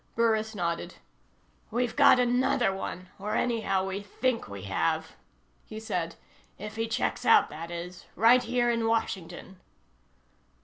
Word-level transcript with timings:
Burris 0.15 0.55
nodded. 0.55 0.95
"We've 1.69 1.95
got 1.95 2.17
another 2.19 2.73
one, 2.73 3.09
or 3.19 3.35
anyhow 3.35 3.85
we 3.85 4.01
think 4.01 4.47
we 4.47 4.63
have," 4.63 5.15
he 5.63 5.79
said. 5.79 6.15
"If 6.57 6.75
he 6.75 6.87
checks 6.87 7.23
out, 7.23 7.51
that 7.51 7.69
is. 7.69 8.05
Right 8.15 8.41
here 8.41 8.71
in 8.71 8.87
Washington." 8.87 9.59